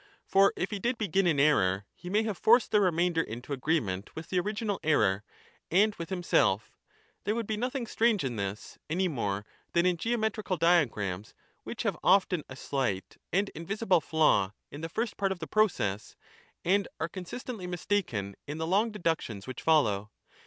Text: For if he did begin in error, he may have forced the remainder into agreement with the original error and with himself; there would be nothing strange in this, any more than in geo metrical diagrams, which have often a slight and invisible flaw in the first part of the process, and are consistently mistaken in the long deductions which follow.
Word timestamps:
For 0.25 0.51
if 0.55 0.71
he 0.71 0.79
did 0.79 0.97
begin 0.97 1.27
in 1.27 1.39
error, 1.39 1.85
he 1.93 2.09
may 2.09 2.23
have 2.23 2.35
forced 2.35 2.71
the 2.71 2.81
remainder 2.81 3.21
into 3.21 3.53
agreement 3.53 4.15
with 4.15 4.29
the 4.29 4.39
original 4.39 4.79
error 4.81 5.23
and 5.69 5.93
with 5.93 6.09
himself; 6.09 6.75
there 7.23 7.35
would 7.35 7.45
be 7.45 7.55
nothing 7.55 7.85
strange 7.85 8.23
in 8.23 8.35
this, 8.35 8.79
any 8.89 9.07
more 9.07 9.45
than 9.73 9.85
in 9.85 9.97
geo 9.97 10.17
metrical 10.17 10.57
diagrams, 10.57 11.35
which 11.63 11.83
have 11.83 11.99
often 12.03 12.43
a 12.49 12.55
slight 12.55 13.17
and 13.31 13.49
invisible 13.49 14.01
flaw 14.01 14.53
in 14.71 14.81
the 14.81 14.89
first 14.89 15.17
part 15.17 15.31
of 15.31 15.37
the 15.37 15.45
process, 15.45 16.15
and 16.65 16.87
are 16.99 17.07
consistently 17.07 17.67
mistaken 17.67 18.35
in 18.47 18.57
the 18.57 18.65
long 18.65 18.89
deductions 18.89 19.45
which 19.45 19.61
follow. 19.61 20.09